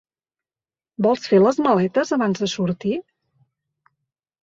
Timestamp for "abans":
2.19-2.45